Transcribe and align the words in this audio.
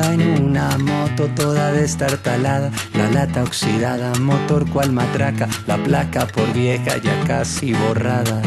una 0.00 0.78
moto 0.78 1.28
toda 1.34 1.72
destartalada, 1.72 2.70
la 2.94 3.10
lata 3.10 3.42
oxidada, 3.42 4.12
motor 4.20 4.68
cual 4.70 4.92
matraca, 4.92 5.48
la 5.66 5.76
placa 5.76 6.26
por 6.26 6.50
vieja 6.52 6.96
ya 6.98 7.18
casi 7.26 7.74
borrada. 7.74 8.40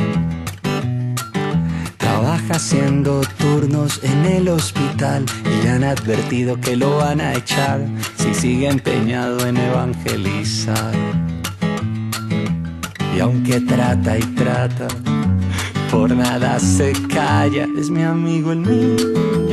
Trabaja 1.97 2.55
haciendo 2.55 3.21
turnos 3.37 4.03
en 4.03 4.25
el 4.25 4.49
hospital 4.49 5.25
y 5.45 5.63
le 5.63 5.69
han 5.69 5.83
advertido 5.83 6.59
que 6.59 6.75
lo 6.75 6.97
van 6.97 7.21
a 7.21 7.33
echar 7.33 7.81
si 8.17 8.33
sigue 8.33 8.67
empeñado 8.67 9.45
en 9.45 9.57
evangelizar. 9.57 10.93
Y 13.15 13.19
aunque 13.19 13.61
trata 13.61 14.17
y 14.17 14.23
trata, 14.35 14.87
por 15.91 16.15
nada 16.15 16.59
se 16.59 16.93
calla. 17.13 17.67
Es 17.77 17.89
mi 17.89 18.03
amigo 18.03 18.51
el 18.51 18.59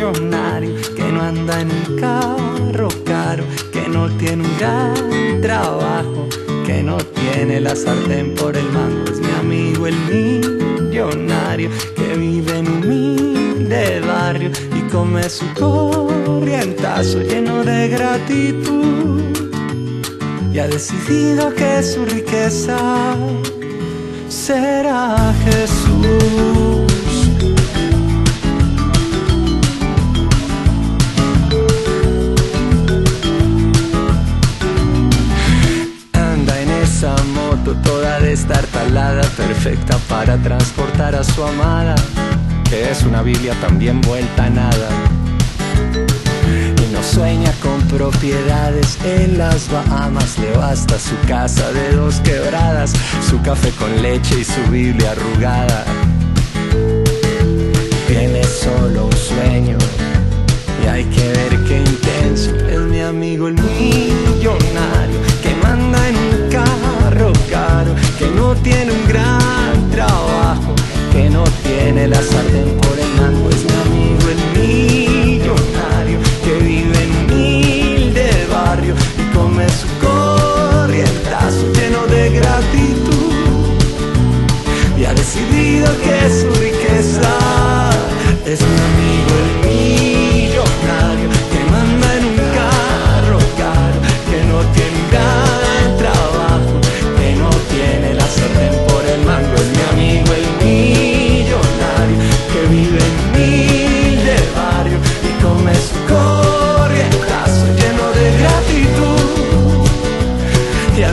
millonario 0.02 0.74
que 0.97 1.05
no 1.12 1.23
anda 1.23 1.61
en 1.61 1.70
un 1.70 1.97
carro 2.01 2.88
caro, 3.05 3.45
que 3.73 3.88
no 3.88 4.09
tiene 4.16 4.45
un 4.45 4.59
gran 4.59 5.41
trabajo, 5.41 6.28
que 6.66 6.83
no 6.83 6.97
tiene 6.97 7.61
la 7.61 7.77
sartén 7.77 8.34
por 8.34 8.56
el 8.56 8.69
mango. 8.70 9.05
Es 9.12 9.20
mi 9.20 9.30
amigo 9.38 9.87
el 9.87 9.95
millonario 9.95 11.70
que 11.95 12.16
vive 12.16 12.59
en 12.59 12.69
un 12.69 12.84
humilde 12.84 14.01
barrio 14.01 14.51
y 14.77 14.80
come 14.91 15.28
su 15.28 15.47
corrientazo 15.55 17.20
lleno 17.20 17.62
de 17.62 17.89
gratitud. 17.89 19.23
Y 20.53 20.59
ha 20.59 20.66
decidido 20.66 21.55
que 21.55 21.83
su 21.83 22.05
riqueza 22.05 22.77
será 24.28 25.33
Jesús. 25.45 26.21
Moto 37.56 37.75
toda 37.83 38.19
destartalada, 38.20 39.22
perfecta 39.36 39.98
para 40.08 40.39
transportar 40.39 41.14
a 41.14 41.22
su 41.22 41.45
amada, 41.45 41.94
que 42.69 42.91
es 42.91 43.03
una 43.03 43.22
Biblia 43.22 43.55
también 43.61 44.00
vuelta 44.00 44.44
a 44.44 44.50
nada. 44.50 44.89
Y 46.83 46.92
no 46.92 47.03
sueña 47.03 47.53
con 47.62 47.81
propiedades 47.89 48.98
en 49.05 49.36
las 49.36 49.70
Bahamas, 49.70 50.39
le 50.39 50.50
basta 50.56 50.98
su 50.98 51.14
casa 51.28 51.70
de 51.72 51.92
dos 51.92 52.20
quebradas, 52.20 52.92
su 53.28 53.41
café 53.42 53.70
con 53.72 54.00
leche 54.00 54.41
y 54.41 54.44
su 54.44 54.62
Biblia 54.70 55.11
arrugada. 55.12 55.84
Tiene 68.56 68.92
un 68.92 69.11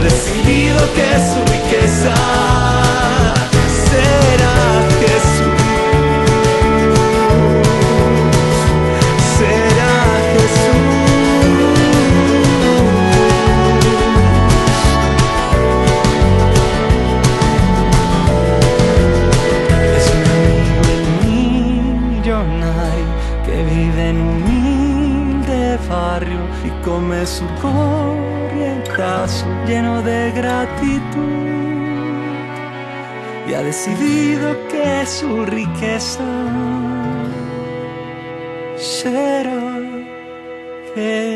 decidido 0.09 0.79
que 0.93 1.09
su 1.29 1.39
riqueza 1.53 2.68
y 26.63 26.69
come 26.83 27.25
su 27.25 27.45
corrientazo 27.61 29.45
lleno 29.65 30.01
de 30.01 30.31
gratitud 30.31 31.59
y 33.47 33.53
ha 33.53 33.61
decidido 33.63 34.55
que 34.67 35.05
su 35.05 35.45
riqueza 35.45 36.23
será 38.77 39.79
Jesús. 40.93 41.28